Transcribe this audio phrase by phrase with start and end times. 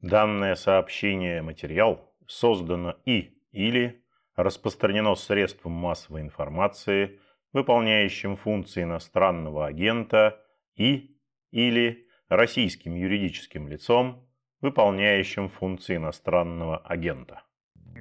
[0.00, 4.02] Данное сообщение материал создано и или
[4.34, 7.20] распространено средством массовой информации,
[7.52, 10.40] выполняющим функции иностранного агента
[10.74, 11.16] и
[11.50, 14.26] или российским юридическим лицом,
[14.62, 17.42] выполняющим функции иностранного агента.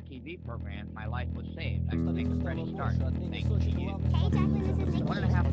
[0.10, 1.88] TV program, my life was saved.
[1.92, 2.96] I still think it's ready to start.
[3.30, 3.46] Thank
[3.78, 3.90] you.
[5.06, 5.46] One and a half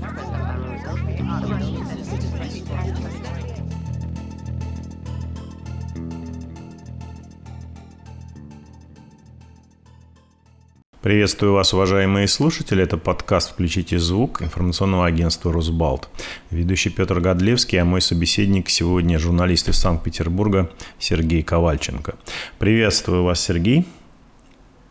[11.06, 12.82] Приветствую вас, уважаемые слушатели.
[12.82, 16.08] Это подкаст «Включите звук» информационного агентства «Росбалт».
[16.50, 22.16] Ведущий Петр Годлевский, а мой собеседник сегодня журналист из Санкт-Петербурга Сергей Ковальченко.
[22.58, 23.86] Приветствую вас, Сергей.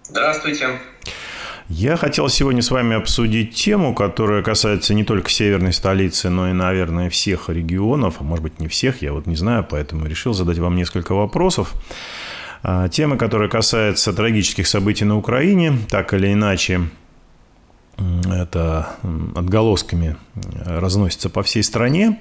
[0.04, 0.80] Здравствуйте.
[1.68, 6.54] Я хотел сегодня с вами обсудить тему, которая касается не только северной столицы, но и,
[6.54, 10.60] наверное, всех регионов, а может быть не всех, я вот не знаю, поэтому решил задать
[10.60, 11.74] вам несколько вопросов.
[12.68, 16.82] А, Тема, которая касается трагических событий на Украине, так или иначе,
[18.28, 18.88] это
[19.36, 20.16] отголосками
[20.66, 22.20] разносится по всей стране.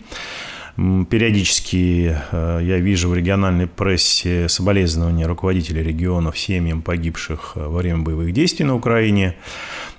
[0.76, 8.00] Периодически э, я вижу в региональной прессе соболезнования руководителей регионов семьям погибших э, во время
[8.00, 9.36] боевых действий на Украине.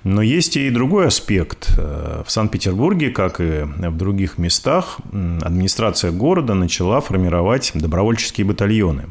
[0.04, 1.70] Но есть и другой аспект.
[1.76, 9.06] Э, в Санкт-Петербурге, как и в других местах, администрация города начала формировать добровольческие батальоны.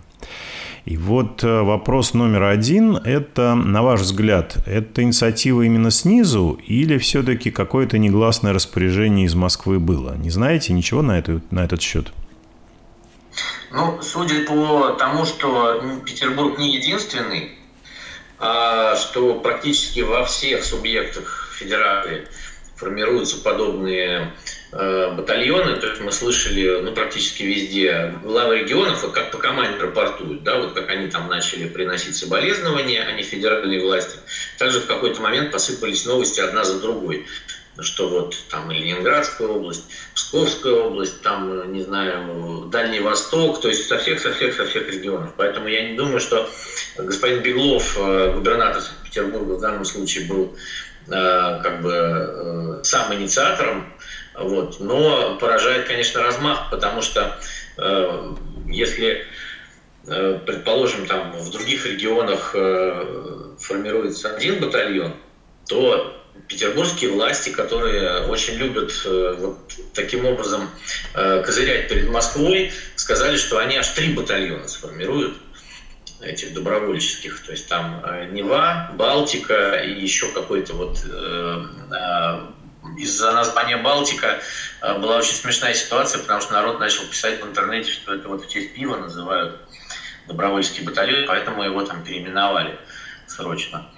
[0.85, 6.99] И вот э, вопрос номер один– это, на ваш взгляд, это инициатива именно снизу или
[6.99, 10.15] все-таки какое-то негласное распоряжение из Москвы было?
[10.15, 12.13] Не знаете ничего на, это, на этот счет?
[13.71, 17.57] Ну, судя по тому, что Петербург не единственный,
[18.37, 22.27] а что практически во всех субъектах федерации
[22.75, 24.33] формируются подобные
[24.75, 30.57] батальоны, то есть мы слышали ну, практически везде главы регионов, как по команде рапортуют, да,
[30.57, 34.17] вот как они там начали приносить соболезнования, а не федеральные власти.
[34.57, 37.25] Также в какой-то момент посыпались новости одна за другой
[37.79, 39.83] что вот там Ленинградская область,
[40.13, 44.87] Псковская область, там, не знаю, Дальний Восток, то есть со всех, со всех, со всех
[44.87, 45.33] регионов.
[45.35, 46.49] Поэтому я не думаю, что
[46.97, 50.55] господин Беглов, э, губернатор Санкт-Петербурга в данном случае был
[51.07, 51.11] э,
[51.61, 53.93] как бы сам инициатором
[54.37, 54.79] вот.
[54.79, 57.39] Но поражает, конечно, размах, потому что
[57.77, 58.33] э,
[58.67, 59.25] если,
[60.07, 65.13] э, предположим, там в других регионах э, формируется один батальон,
[65.67, 66.15] то
[66.47, 69.57] петербургские власти, которые очень любят э, вот
[69.93, 70.69] таким образом
[71.13, 75.37] э, козырять перед Москвой, сказали, что они аж три батальона сформируют
[76.21, 77.41] этих добровольческих.
[77.43, 82.39] То есть там э, Нева, Балтика и еще какой-то вот э, э,
[82.97, 84.39] из-за названия Балтика
[84.81, 88.43] э, была очень смешная ситуация, потому что народ начал писать в интернете, что это вот
[88.43, 89.57] в честь пива называют
[90.27, 92.77] добровольческий батальон, поэтому его там переименовали
[93.27, 93.89] срочно.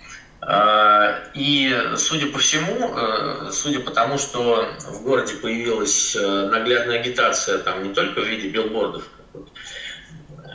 [0.41, 7.57] Э, и, судя по всему, э, судя по тому, что в городе появилась наглядная агитация
[7.59, 9.09] там не только в виде билбордов,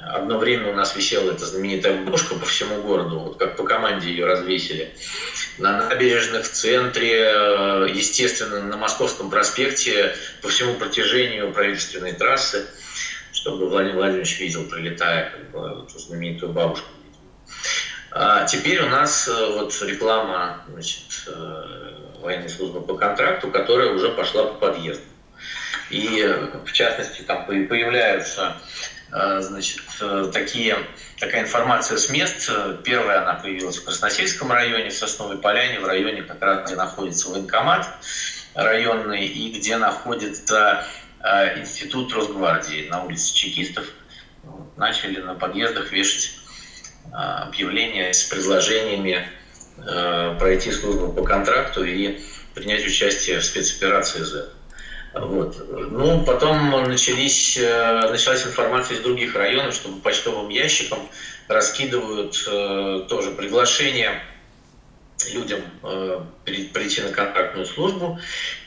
[0.05, 4.09] одно время у нас висела эта знаменитая бабушка по всему городу, вот как по команде
[4.11, 4.95] ее развесили.
[5.59, 12.67] На набережных, в центре, э, естественно, на Московском проспекте, по всему протяжению правительственной трассы,
[13.33, 16.89] чтобы Владимир Владимирович видел, прилетая эту знаменитую бабушку.
[18.11, 24.11] А теперь у нас э, вот реклама значит, э, военной службы по контракту, которая уже
[24.11, 25.05] пошла по подъезду.
[25.91, 26.25] И
[26.65, 28.57] в частности там появляются
[29.13, 30.79] значит, э, такие,
[31.19, 32.51] такая информация с мест.
[32.83, 37.29] Первая она появилась в Красносельском районе, в Сосновой Поляне, в районе как раз, где находится
[37.29, 37.89] военкомат
[38.55, 40.85] районный и где находится
[41.21, 43.85] э, институт Росгвардии на улице Чекистов.
[44.77, 46.33] Начали на подъездах вешать
[47.13, 49.29] объявления с предложениями
[50.39, 52.21] пройти службу по контракту и
[52.55, 54.49] принять участие в спецоперации Z.
[55.15, 55.63] Вот.
[55.69, 61.01] Ну, потом начались, э, началась информация из других районов, что по почтовым ящикам
[61.49, 64.23] раскидывают э, тоже приглашения
[65.33, 68.19] людям э, прийти на контрактную службу.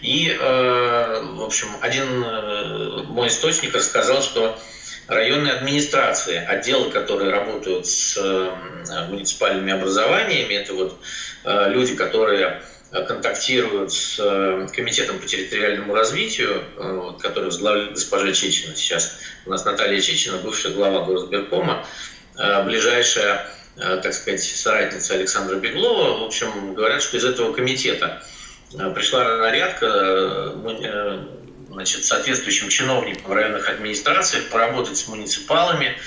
[0.01, 4.57] И, э, в общем, один э, мой источник рассказал, что
[5.07, 10.99] районные администрации, отделы, которые работают с э, муниципальными образованиями, это вот
[11.43, 12.61] э, люди, которые
[13.01, 18.75] контактируют с э, Комитетом по территориальному развитию, э, который возглавляет госпожа Чечина.
[18.75, 21.85] Сейчас у нас Наталья Чечина, бывшая глава Горосберкома,
[22.37, 26.19] э, ближайшая, так сказать, соратница Александра Беглова.
[26.19, 28.23] В общем, говорят, что из этого комитета
[28.93, 30.53] пришла нарядка
[31.69, 35.97] значит, соответствующим чиновникам районных администрациях поработать с муниципалами,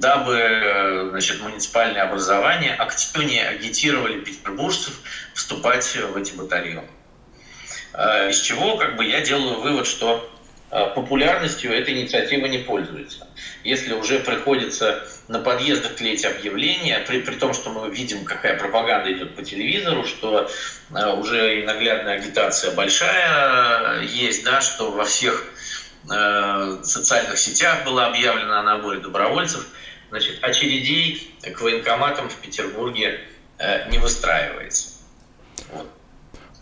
[0.00, 4.94] дабы значит, муниципальные образования активнее агитировали петербуржцев
[5.34, 6.88] вступать в эти батальоны.
[7.94, 10.30] Из чего как бы, я делаю вывод, что
[10.94, 13.26] популярностью эта инициатива не пользуется.
[13.64, 19.12] Если уже приходится на подъездах клеить объявления, при, при том, что мы видим, какая пропаганда
[19.12, 20.50] идет по телевизору, что
[20.94, 25.44] э, уже и наглядная агитация большая есть, да, что во всех
[26.10, 29.66] э, социальных сетях было объявлено о наборе добровольцев,
[30.10, 33.20] значит, очередей к военкоматам в Петербурге
[33.58, 34.90] э, не выстраивается.
[35.72, 35.86] Вот.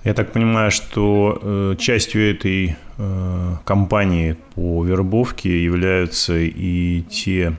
[0.04, 7.56] Я так понимаю, что э, частью этой э, кампании по вербовке являются и те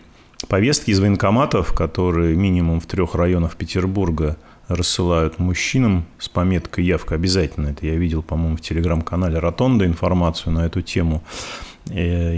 [0.47, 4.37] повестки из военкоматов, которые минимум в трех районах Петербурга
[4.67, 7.69] рассылают мужчинам с пометкой «Явка обязательно».
[7.69, 11.23] Это я видел, по-моему, в телеграм-канале «Ротонда» информацию на эту тему.
[11.89, 12.33] Э,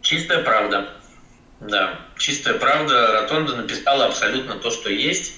[0.00, 0.88] чистая правда.
[1.60, 3.12] Да, чистая правда.
[3.12, 5.34] Ротонда написала абсолютно то, что есть.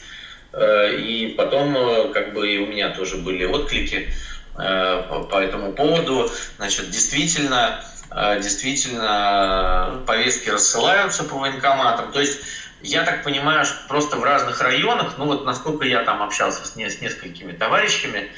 [0.53, 4.13] Э, и потом, э, как бы, и у меня тоже были отклики
[4.55, 6.31] по этому поводу.
[6.59, 7.83] Значит, действительно,
[8.15, 12.13] Э, действительно повестки рассылаются по военкоматам.
[12.13, 12.41] То есть
[12.83, 16.77] я так понимаю, что просто в разных районах, ну вот насколько я там общался с,
[16.77, 18.31] не, с несколькими товарищами,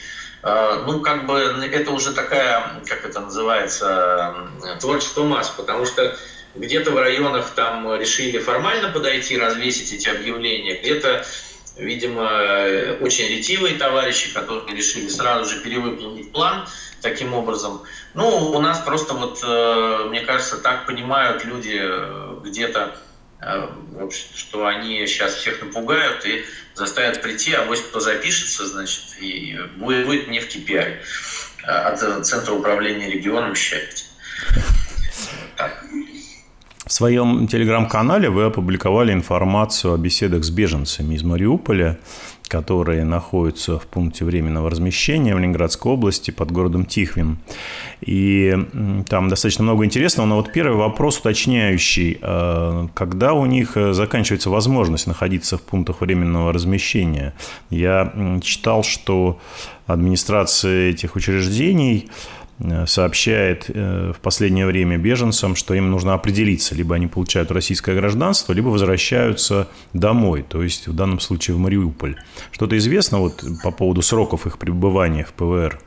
[0.43, 4.37] э, ну как бы это уже такая, как это называется,
[4.81, 6.17] творчество масс, потому что
[6.55, 11.25] где-то в районах там решили формально подойти, развесить эти объявления, где-то
[11.77, 12.29] видимо,
[13.01, 16.69] очень ретивые товарищи, которые решили сразу же перевыполнить план
[17.01, 17.83] таким образом.
[18.15, 22.97] Ну, у нас просто вот, э, мне кажется, так понимают люди э, где-то,
[23.41, 23.69] э,
[24.35, 30.29] что они сейчас всех напугают и заставят прийти, а вось кто запишется, значит, и будет
[30.29, 30.99] не в KPI
[31.65, 34.06] от Центра управления регионом счастья.
[36.87, 41.99] В своем телеграм-канале вы опубликовали информацию о беседах с беженцами из Мариуполя
[42.49, 47.39] которые находятся в пункте временного размещения в Ленинградской области под городом Тихвин.
[48.01, 48.57] И
[49.09, 50.27] там достаточно много интересного.
[50.27, 52.19] Но вот первый вопрос уточняющий.
[52.23, 57.35] А, когда у них э, заканчивается возможность находиться в пунктах временного размещения?
[57.71, 59.41] Я читал, что
[59.87, 62.44] администрация этих учреждений Э,
[62.87, 68.53] сообщает э, в последнее время беженцам, что им нужно определиться, либо они получают российское гражданство,
[68.53, 72.17] либо возвращаются домой, то есть в данном случае в Мариуполь.
[72.53, 75.81] Что-то известно вот по поводу сроков их пребывания в ПВР?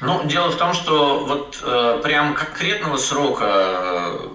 [0.00, 4.28] Ну, дело в том, что вот э, прям конкретного срока э,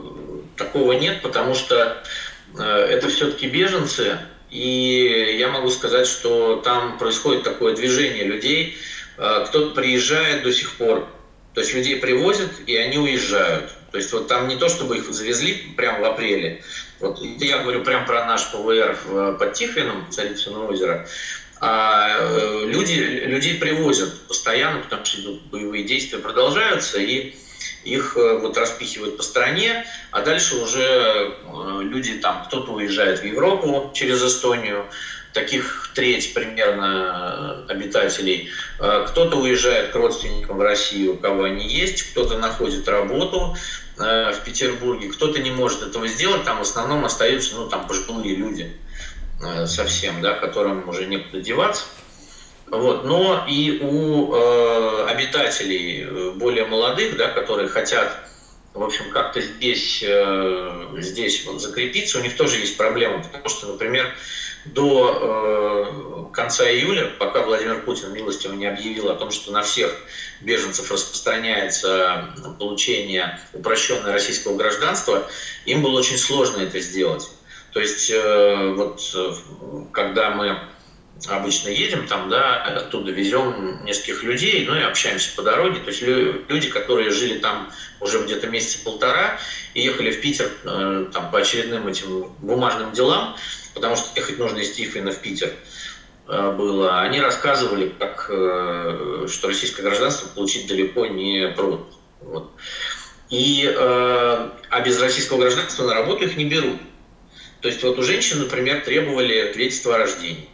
[0.58, 2.04] такого нет, потому что
[2.58, 4.18] э, это все-таки беженцы,
[4.50, 10.76] и я могу сказать, что там происходит такое движение людей, Э, кто-то приезжает до сих
[10.76, 11.08] пор.
[11.54, 13.72] То есть людей привозят, и они уезжают.
[13.92, 16.62] То есть вот там не то, чтобы их завезли прямо в апреле.
[17.00, 21.08] Вот я говорю прямо про наш ПВР под Тихвином, Царицыно озеро.
[21.62, 27.34] А э, люди, людей привозят постоянно, потому что боевые действия продолжаются, и
[27.86, 31.36] их э, вот распихивают по стране, а дальше уже
[31.82, 34.86] люди там, кто-то уезжает в Европу через Эстонию,
[35.36, 38.50] таких треть примерно обитателей.
[38.80, 43.56] Э, кто-то уезжает к родственникам в Россию, у кого они есть, кто-то находит работу
[44.00, 48.36] э, в Петербурге, кто-то не может этого сделать, там в основном остаются ну, там пожилые
[48.36, 48.76] люди
[49.44, 51.84] э, совсем, да, которым уже некуда деваться.
[52.72, 53.04] Вот.
[53.04, 58.26] Но и у э, обитателей более молодых, да, которые хотят
[58.76, 63.68] в общем, как-то здесь, э, здесь вот закрепиться, у них тоже есть проблема, потому что,
[63.68, 64.14] например,
[64.66, 69.96] до э, конца июля, пока Владимир Путин милостиво не объявил о том, что на всех
[70.42, 75.28] беженцев распространяется получение упрощенного российского гражданства,
[75.66, 77.30] им было очень сложно это сделать.
[77.72, 79.34] То есть э, вот э,
[79.92, 80.60] когда мы
[81.28, 85.80] обычно едем там, да, оттуда везем нескольких людей, ну и общаемся по дороге.
[85.80, 89.40] То есть люди, которые жили там уже где-то месяца полтора
[89.74, 93.36] и ехали в Питер э, там по очередным этим бумажным делам,
[93.74, 95.54] потому что ехать нужно из Тифлина в Питер
[96.28, 101.86] э, было, они рассказывали, как, э, что российское гражданство получить далеко не просто.
[102.22, 102.52] Вот.
[103.30, 106.78] И, а без российского гражданства на работу их не берут.
[107.62, 110.48] То есть вот у женщин, например, требовали свидетельства о рождении.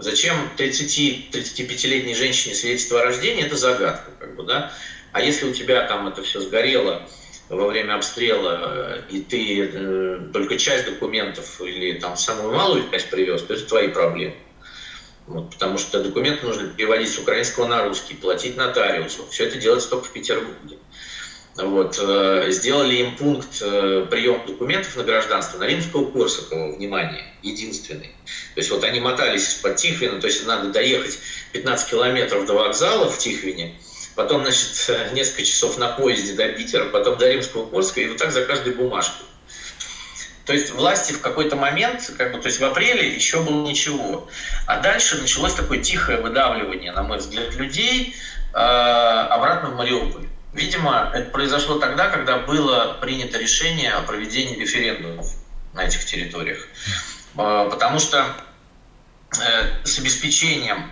[0.00, 4.10] Зачем 30-35-летней женщине свидетельство о рождении, это загадка.
[4.18, 4.72] Как бы, да?
[5.12, 7.08] А если у тебя там это все сгорело,
[7.48, 13.42] во время обстрела, и ты э, только часть документов или там самую малую часть привез,
[13.42, 14.36] то это твои проблемы.
[15.26, 19.26] Вот, потому что документы нужно переводить с украинского на русский, платить нотариусу.
[19.30, 20.78] Все это делается только в Петербурге.
[21.64, 28.14] Вот, э, сделали им пункт э, приема документов на гражданство на Римского-Корсакова, внимание, единственный.
[28.54, 31.18] То есть вот они мотались из-под Тихвина, то есть надо доехать
[31.52, 33.74] 15 километров до вокзала в Тихвине,
[34.14, 38.44] потом, значит, несколько часов на поезде до Питера, потом до Римского-Корска, и вот так за
[38.44, 39.26] каждой бумажкой.
[40.48, 44.28] То есть власти в какой-то момент, как бы, то есть в апреле еще было ничего.
[44.64, 48.14] А дальше началось такое тихое выдавливание, на мой взгляд, людей
[48.54, 50.26] э, обратно в Мариуполь.
[50.52, 55.26] Видимо, это произошло тогда, когда было принято решение о проведении референдумов
[55.74, 56.66] на этих территориях.
[57.36, 58.24] А, потому что
[59.38, 60.90] э, с обеспечением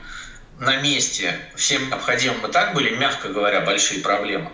[0.58, 4.50] на месте всем необходимым и так были, мягко говоря, большие проблемы.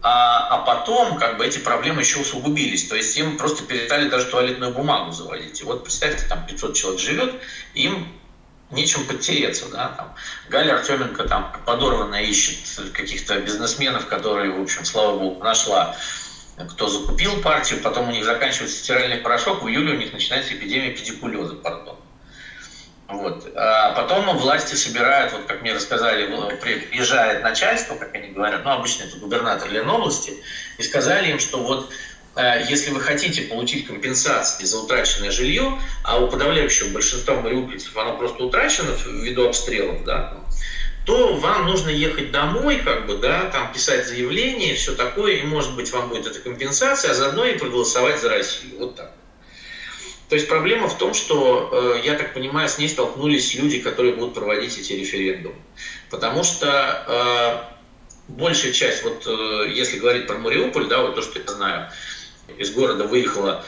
[0.00, 2.86] А, а потом как бы эти проблемы еще усугубились.
[2.88, 5.60] То есть им просто перестали даже туалетную бумагу заводить.
[5.60, 7.34] И вот представьте, там 500 человек живет,
[7.74, 8.08] им
[8.74, 10.14] нечем подтереться, да, там.
[10.48, 15.96] Галя Артеменко там подорванно ищет каких-то бизнесменов, которые, в общем, слава богу, нашла,
[16.70, 20.90] кто закупил партию, потом у них заканчивается стиральный порошок, в июле у них начинается эпидемия
[20.90, 21.96] педикулеза, пардон.
[23.06, 23.52] Вот.
[23.54, 26.26] А потом власти собирают, вот как мне рассказали,
[26.56, 30.42] приезжает начальство, как они говорят, ну обычно это губернатор Ленобласти,
[30.78, 31.92] и сказали им, что вот
[32.36, 38.42] если вы хотите получить компенсации за утраченное жилье, а у подавляющего большинства мариупольцев оно просто
[38.42, 40.34] утрачено ввиду обстрелов, да,
[41.04, 45.74] то вам нужно ехать домой, как бы, да, там писать заявление, все такое, и, может
[45.76, 48.78] быть, вам будет эта компенсация, а заодно и проголосовать за Россию.
[48.78, 49.12] Вот так.
[50.28, 54.14] То есть проблема в том, что, э, я так понимаю, с ней столкнулись люди, которые
[54.14, 55.56] будут проводить эти референдумы.
[56.08, 61.38] Потому что э, большая часть, вот э, если говорить про Мариуполь, да, вот то, что
[61.38, 61.90] я знаю,
[62.58, 63.64] из города выехало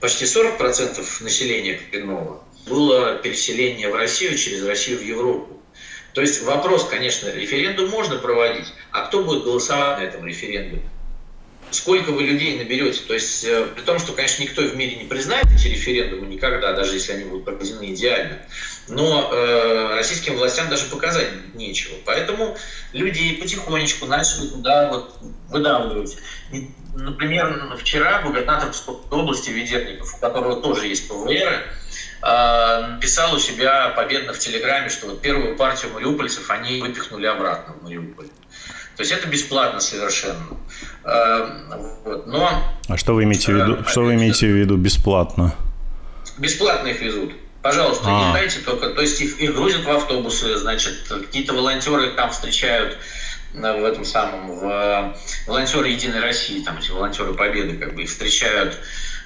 [0.00, 2.44] почти 40% населения коренного.
[2.66, 5.60] Было переселение в Россию через Россию в Европу.
[6.14, 10.82] То есть вопрос, конечно, референдум можно проводить, а кто будет голосовать на этом референдуме?
[11.74, 13.00] сколько вы людей наберете.
[13.06, 16.72] То есть, э, при том, что, конечно, никто в мире не признает эти референдумы никогда,
[16.72, 18.42] даже если они будут проведены идеально.
[18.88, 21.94] Но э, российским властям даже показать нечего.
[22.04, 22.56] Поэтому
[22.92, 26.16] люди потихонечку начали туда вот выдавливать.
[26.94, 31.64] Например, вчера губернатор Псковской области Ведерников, у которого тоже есть ПВР,
[32.22, 37.74] э, написал у себя победно в Телеграме, что вот первую партию мариупольцев они выпихнули обратно
[37.74, 38.26] в Мариуполь.
[38.96, 40.46] То есть это бесплатно совершенно.
[41.04, 41.72] Эм,
[42.04, 42.26] вот.
[42.26, 43.80] Но, а что вы имеете в виду?
[43.80, 45.54] Э, что вы имеете в виду бесплатно?
[46.36, 47.32] Бесплатно их везут.
[47.62, 48.26] Пожалуйста, а.
[48.26, 48.88] не дайте только.
[48.88, 52.98] То есть их, их грузят в автобусы, значит, какие-то волонтеры там встречают
[53.54, 55.14] э, в этом самом, в э,
[55.46, 58.78] волонтеры Единой России, там эти волонтеры Победы, как бы их встречают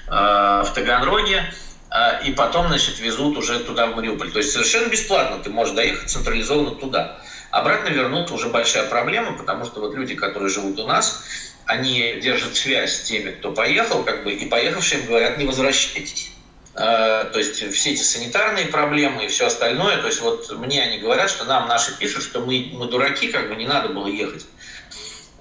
[0.07, 1.51] э, в Таганроге,
[1.89, 4.31] э, и потом, значит, везут уже туда, в Мариуполь.
[4.31, 7.19] То есть совершенно бесплатно ты можешь доехать централизованно туда.
[7.49, 11.23] Обратно вернуться уже большая проблема, потому что вот люди, которые живут у нас,
[11.65, 16.31] они держат связь с теми, кто поехал, как бы, и поехавшим говорят, не возвращайтесь.
[16.79, 20.99] А, то есть все эти санитарные проблемы и все остальное, то есть вот мне они
[20.99, 24.45] говорят, что нам наши пишут, что мы, мы дураки, как бы не надо было ехать.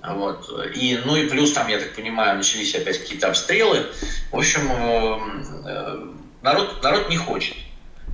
[0.03, 0.49] Вот.
[0.75, 3.87] И, ну и плюс там, я так понимаю, начались опять какие-то обстрелы.
[4.33, 6.07] В общем, э, э,
[6.41, 7.57] народ, народ не хочет.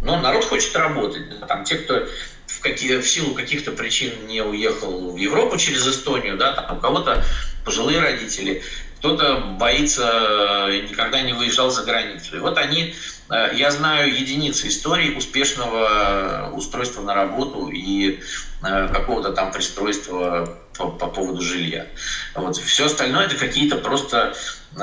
[0.03, 1.47] Но народ хочет работать.
[1.47, 2.05] Там те, кто
[2.47, 6.81] в, какие, в силу каких-то причин не уехал в Европу через Эстонию, да, там у
[6.81, 7.25] кого-то
[7.65, 8.65] пожилые родители,
[9.03, 12.37] кто-то боится, э, никогда не выезжал за границу.
[12.37, 12.95] И вот они,
[13.31, 18.21] э, я знаю единицы историй успешного устройства на работу и
[18.63, 21.89] э, какого-то там пристройства по, по поводу жилья.
[22.37, 22.57] Вот.
[22.59, 24.37] Все остальное это какие-то просто
[24.77, 24.79] э,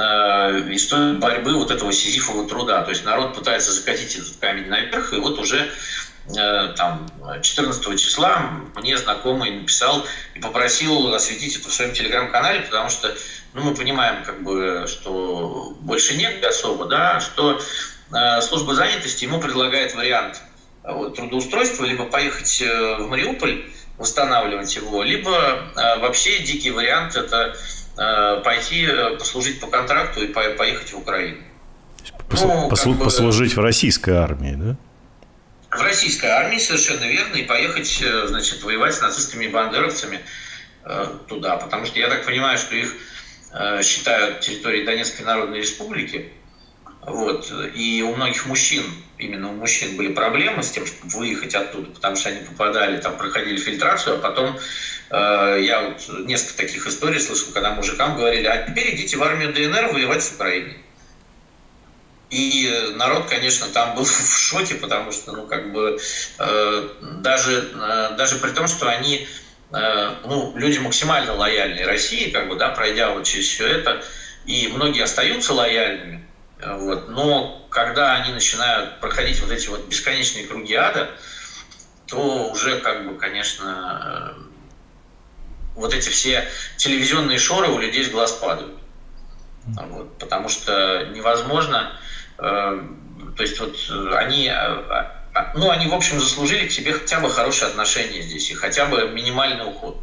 [0.76, 2.82] истории борьбы вот этого сизифового труда.
[2.82, 5.72] То есть народ пытается закатить этот камень наверх, и вот уже
[6.19, 7.10] Э, там,
[7.42, 10.06] 14 числа мне знакомый написал
[10.36, 13.14] и попросил осветить это в своем телеграм-канале, потому что
[13.54, 17.60] ну, мы понимаем, как бы, что больше нет особо, да, что
[18.14, 20.42] э, служба занятости ему предлагает вариант
[20.84, 23.66] э, вот, трудоустройства, либо поехать э, в Мариуполь,
[23.98, 27.56] восстанавливать его, либо э, вообще дикий вариант это
[27.98, 31.38] э, пойти послужить по контракту и поехать в Украину.
[32.30, 34.78] Посл, ну, посл, бы, послужить в российской армии, да?
[35.72, 40.22] В российской армии, совершенно верно, и поехать, э, значит, воевать с нацистами и бандеровцами
[40.86, 41.58] э, туда.
[41.58, 42.96] Потому что я так понимаю, что их
[43.54, 46.32] э, считают территорией Донецкой Народной Республики.
[47.02, 47.52] Вот.
[47.76, 48.84] И у многих мужчин,
[49.18, 53.18] именно у мужчин были проблемы с тем, чтобы выехать оттуда, потому что они попадали, там
[53.18, 54.58] проходили фильтрацию, а потом
[55.10, 59.54] э, я вот несколько таких историй слышал, когда мужикам говорили, а теперь идите в армию
[59.54, 60.78] ДНР воевать с Украиной.
[62.30, 66.00] И народ, конечно, там был в шоке, потому что, ну, как бы,
[66.38, 66.90] э,
[67.22, 69.28] даже, э, даже при том, что они
[69.72, 74.04] э, ну, люди максимально лояльны России, как бы, да, пройдя вот через все это,
[74.46, 76.26] и многие остаются лояльными,
[76.62, 81.12] вот, но когда они начинают проходить вот эти вот бесконечные круги ада,
[82.08, 84.36] то уже, как бы, конечно,
[85.76, 88.76] вот эти все телевизионные шоры у людей с глаз падают.
[89.66, 91.99] Вот, потому что невозможно, э,
[92.40, 93.76] то есть вот
[94.18, 95.04] они, э,
[95.56, 99.10] ну они в общем заслужили к себе хотя бы хорошее отношение здесь и хотя бы
[99.10, 99.98] минимальный уход.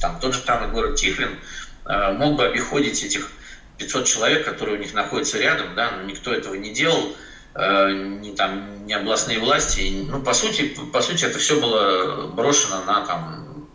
[0.00, 1.38] Там тот же самый город Тихвин
[1.86, 3.30] э, мог бы обиходить этих
[3.78, 7.16] 500 человек, которые у них находятся рядом, да, но никто этого не делал,
[7.54, 10.04] э, ни там, ни областные власти.
[10.06, 13.68] Ну, по сути, по сути, это все было брошено на там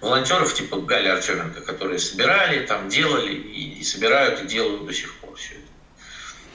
[0.00, 5.14] волонтеров типа Гали Артеменко, которые собирали, там делали и, и собирают и делают до сих
[5.16, 5.67] пор все это.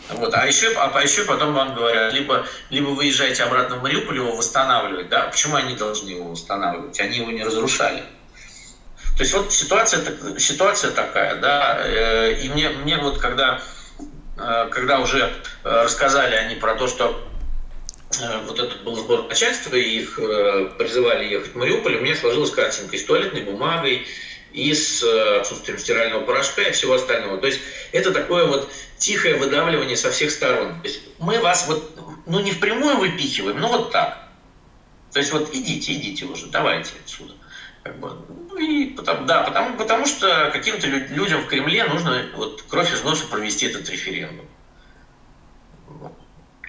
[0.10, 0.34] Вот.
[0.34, 4.36] А еще, а еще потом вам говорят, либо, либо вы езжаете обратно в Мариуполь его
[4.36, 7.00] восстанавливать, да, почему они должны его восстанавливать?
[7.00, 8.04] Они его не разрушали.
[9.16, 10.04] То есть вот ситуация,
[10.40, 13.62] ситуация такая, да, э, и мне, мне вот когда,
[14.38, 15.32] э, когда уже
[15.64, 17.28] э, рассказали они про то, что
[18.46, 20.18] вот этот был сбор начальства, и их
[20.78, 24.06] призывали ехать в Мариуполь, у меня сложилась картинка и с туалетной бумагой,
[24.54, 25.04] и с
[25.40, 27.38] отсутствием стирального порошка и всего остального.
[27.40, 27.60] То есть
[27.92, 30.82] это такое вот тихое выдавливание со всех сторон.
[30.82, 34.30] То есть мы вас вот, ну не впрямую выпихиваем, но вот так.
[35.12, 37.34] То есть вот идите, идите уже, давайте отсюда.
[37.84, 38.16] Как бы,
[38.50, 43.04] ну и потому, да, потому, потому что каким-то людям в Кремле нужно вот кровь из
[43.04, 44.48] носа провести этот референдум.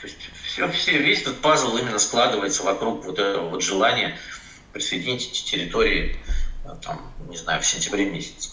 [0.01, 4.19] То есть все, все, весь этот пазл именно складывается вокруг вот этого вот желания
[4.73, 6.44] присоединить эти территории, э,
[6.83, 8.51] там, не знаю, в сентябре месяце.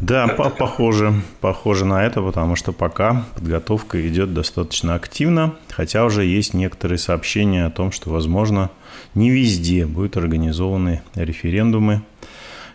[0.00, 6.24] Да, по похоже, похоже на это, потому что пока подготовка идет достаточно активно, хотя уже
[6.24, 8.70] есть некоторые сообщения о том, что, возможно,
[9.14, 12.02] не везде будут организованы референдумы,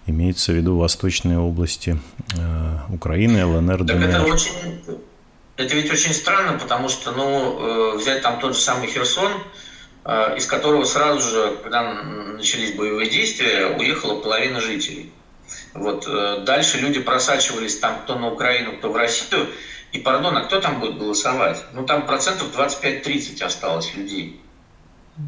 [0.06, 1.98] имеется в виду восточные области
[2.38, 4.52] э, Украины, ЛНР, так Это, очень,
[5.56, 9.32] это ведь очень странно, потому что, ну, э, взять там тот же самый Херсон,
[10.06, 15.14] из которого сразу же, когда начались боевые действия, уехала половина жителей.
[15.74, 16.06] Вот.
[16.08, 19.48] Э, дальше люди просачивались там кто на Украину, кто в Россию.
[19.92, 21.64] И, пардон, а кто там будет голосовать?
[21.74, 24.42] Ну, там процентов 25-30 осталось людей.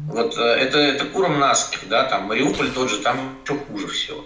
[0.08, 4.24] Вот э, это, это Куром Наских, да, там Мариуполь тот же, там еще хуже всего.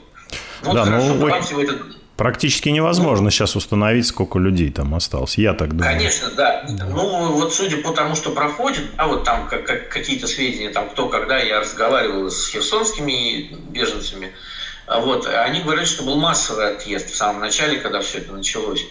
[0.63, 1.79] Ну, да, хорошо, ну, ой, всего это...
[2.21, 5.39] Практически невозможно ну, сейчас установить, сколько людей там осталось.
[5.39, 5.97] Я так думаю.
[5.97, 6.67] Конечно, да.
[6.69, 6.85] да.
[6.85, 10.91] Ну, вот судя по тому, что проходит, а вот там как, как, какие-то сведения, там
[10.91, 14.35] кто когда, я разговаривал с херсонскими беженцами,
[14.87, 15.27] а вот.
[15.29, 18.85] Они говорят, что был массовый отъезд в самом начале, когда все это началось.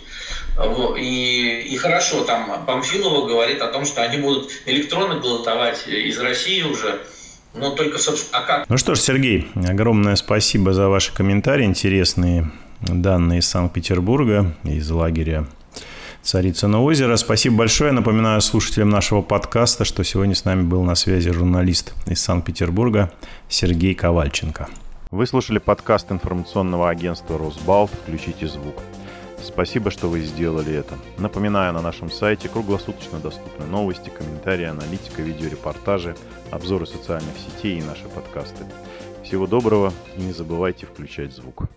[0.57, 0.97] Вот.
[0.97, 6.63] И, и хорошо, там Памфилова говорит о том, что они будут электронно голосовать из России
[6.63, 6.99] уже.
[7.53, 8.69] Но только, собственно, а как?
[8.69, 12.49] Ну что ж, Сергей, огромное спасибо за ваши комментарии, интересные
[12.81, 15.45] данные из Санкт-Петербурга, из лагеря
[16.21, 17.15] Царицыно озеро.
[17.15, 17.91] Спасибо большое.
[17.91, 23.11] Напоминаю слушателям нашего подкаста, что сегодня с нами был на связи журналист из Санкт-Петербурга
[23.47, 24.67] Сергей Ковальченко.
[25.11, 27.91] Вы слушали подкаст информационного агентства «Росбалт.
[28.03, 28.75] Включите звук».
[29.41, 30.95] Спасибо, что вы сделали это.
[31.17, 36.15] Напоминаю, на нашем сайте круглосуточно доступны новости, комментарии, аналитика, видеорепортажи,
[36.51, 38.65] обзоры социальных сетей и наши подкасты.
[39.23, 41.67] Всего доброго и не забывайте включать звук.